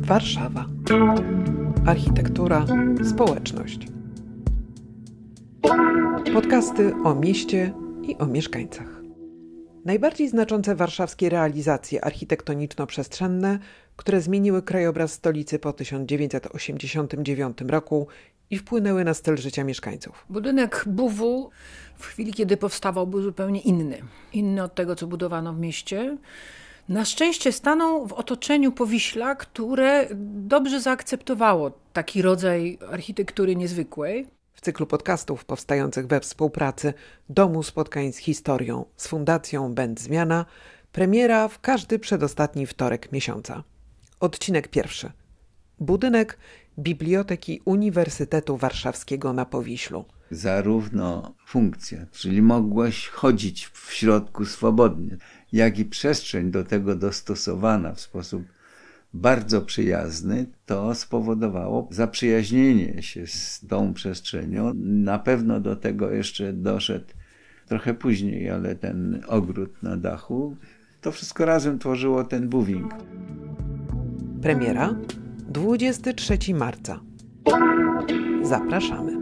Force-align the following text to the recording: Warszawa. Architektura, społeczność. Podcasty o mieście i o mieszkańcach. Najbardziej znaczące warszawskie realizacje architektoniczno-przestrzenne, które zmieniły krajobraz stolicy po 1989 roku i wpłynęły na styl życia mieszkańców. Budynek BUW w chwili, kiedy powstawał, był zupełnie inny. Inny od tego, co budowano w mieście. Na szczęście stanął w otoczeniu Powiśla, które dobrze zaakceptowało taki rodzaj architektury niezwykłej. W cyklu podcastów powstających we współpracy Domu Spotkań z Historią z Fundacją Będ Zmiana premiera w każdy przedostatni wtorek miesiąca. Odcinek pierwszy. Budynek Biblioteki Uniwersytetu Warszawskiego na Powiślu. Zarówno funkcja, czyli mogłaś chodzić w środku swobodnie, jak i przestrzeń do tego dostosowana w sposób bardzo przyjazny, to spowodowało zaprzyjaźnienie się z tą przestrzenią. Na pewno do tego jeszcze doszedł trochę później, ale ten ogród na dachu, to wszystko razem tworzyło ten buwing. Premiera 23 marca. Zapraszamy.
Warszawa. 0.00 0.66
Architektura, 1.86 2.66
społeczność. 3.04 3.86
Podcasty 6.34 6.94
o 7.04 7.14
mieście 7.14 7.72
i 8.02 8.16
o 8.16 8.26
mieszkańcach. 8.26 9.02
Najbardziej 9.84 10.28
znaczące 10.28 10.74
warszawskie 10.74 11.28
realizacje 11.28 12.00
architektoniczno-przestrzenne, 12.00 13.58
które 13.96 14.20
zmieniły 14.20 14.62
krajobraz 14.62 15.12
stolicy 15.12 15.58
po 15.58 15.72
1989 15.72 17.58
roku 17.68 18.06
i 18.50 18.58
wpłynęły 18.58 19.04
na 19.04 19.14
styl 19.14 19.36
życia 19.36 19.64
mieszkańców. 19.64 20.26
Budynek 20.30 20.84
BUW 20.86 21.50
w 21.96 22.06
chwili, 22.06 22.32
kiedy 22.32 22.56
powstawał, 22.56 23.06
był 23.06 23.22
zupełnie 23.22 23.60
inny. 23.60 24.02
Inny 24.32 24.62
od 24.62 24.74
tego, 24.74 24.96
co 24.96 25.06
budowano 25.06 25.52
w 25.52 25.58
mieście. 25.58 26.16
Na 26.88 27.04
szczęście 27.04 27.52
stanął 27.52 28.06
w 28.06 28.12
otoczeniu 28.12 28.72
Powiśla, 28.72 29.34
które 29.34 30.08
dobrze 30.34 30.80
zaakceptowało 30.80 31.70
taki 31.92 32.22
rodzaj 32.22 32.78
architektury 32.90 33.56
niezwykłej. 33.56 34.26
W 34.52 34.60
cyklu 34.60 34.86
podcastów 34.86 35.44
powstających 35.44 36.06
we 36.06 36.20
współpracy 36.20 36.94
Domu 37.28 37.62
Spotkań 37.62 38.12
z 38.12 38.16
Historią 38.16 38.84
z 38.96 39.08
Fundacją 39.08 39.74
Będ 39.74 40.00
Zmiana 40.00 40.46
premiera 40.92 41.48
w 41.48 41.60
każdy 41.60 41.98
przedostatni 41.98 42.66
wtorek 42.66 43.12
miesiąca. 43.12 43.62
Odcinek 44.20 44.68
pierwszy. 44.68 45.12
Budynek 45.80 46.38
Biblioteki 46.78 47.60
Uniwersytetu 47.64 48.56
Warszawskiego 48.56 49.32
na 49.32 49.44
Powiślu. 49.44 50.04
Zarówno 50.30 51.34
funkcja, 51.46 52.06
czyli 52.12 52.42
mogłaś 52.42 53.08
chodzić 53.08 53.66
w 53.66 53.92
środku 53.92 54.44
swobodnie, 54.44 55.16
jak 55.52 55.78
i 55.78 55.84
przestrzeń 55.84 56.50
do 56.50 56.64
tego 56.64 56.96
dostosowana 56.96 57.94
w 57.94 58.00
sposób 58.00 58.42
bardzo 59.14 59.62
przyjazny, 59.62 60.46
to 60.66 60.94
spowodowało 60.94 61.88
zaprzyjaźnienie 61.90 63.02
się 63.02 63.26
z 63.26 63.64
tą 63.68 63.94
przestrzenią. 63.94 64.72
Na 64.74 65.18
pewno 65.18 65.60
do 65.60 65.76
tego 65.76 66.10
jeszcze 66.10 66.52
doszedł 66.52 67.06
trochę 67.66 67.94
później, 67.94 68.50
ale 68.50 68.74
ten 68.74 69.22
ogród 69.28 69.82
na 69.82 69.96
dachu, 69.96 70.56
to 71.00 71.12
wszystko 71.12 71.44
razem 71.44 71.78
tworzyło 71.78 72.24
ten 72.24 72.48
buwing. 72.48 72.94
Premiera 74.42 74.94
23 75.48 76.54
marca. 76.54 77.00
Zapraszamy. 78.42 79.21